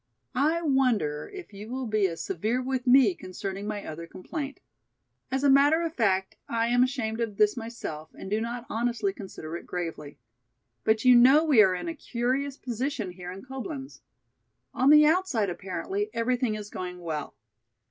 [0.33, 4.59] "I wonder if you will be as severe with me concerning my other complaint.
[5.29, 9.13] As a matter of fact I am ashamed of this myself and do not honestly
[9.13, 10.17] consider it gravely.
[10.83, 14.01] But you know we are in a curious position here in Coblenz.
[14.73, 17.35] On the outside apparently everything is going well.